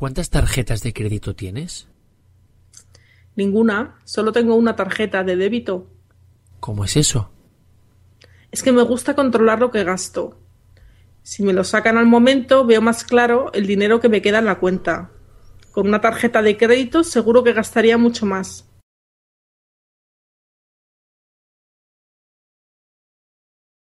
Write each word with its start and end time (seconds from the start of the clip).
¿Cuántas 0.00 0.30
tarjetas 0.30 0.82
de 0.82 0.94
crédito 0.94 1.36
tienes? 1.36 1.86
Ninguna, 3.36 3.98
solo 4.04 4.32
tengo 4.32 4.54
una 4.54 4.74
tarjeta 4.74 5.24
de 5.24 5.36
débito. 5.36 5.90
¿Cómo 6.58 6.86
es 6.86 6.96
eso? 6.96 7.30
Es 8.50 8.62
que 8.62 8.72
me 8.72 8.80
gusta 8.80 9.14
controlar 9.14 9.60
lo 9.60 9.70
que 9.70 9.84
gasto. 9.84 10.40
Si 11.22 11.42
me 11.42 11.52
lo 11.52 11.64
sacan 11.64 11.98
al 11.98 12.06
momento, 12.06 12.64
veo 12.64 12.80
más 12.80 13.04
claro 13.04 13.52
el 13.52 13.66
dinero 13.66 14.00
que 14.00 14.08
me 14.08 14.22
queda 14.22 14.38
en 14.38 14.46
la 14.46 14.58
cuenta. 14.58 15.10
Con 15.70 15.88
una 15.88 16.00
tarjeta 16.00 16.40
de 16.40 16.56
crédito 16.56 17.04
seguro 17.04 17.44
que 17.44 17.52
gastaría 17.52 17.98
mucho 17.98 18.24
más. 18.24 18.69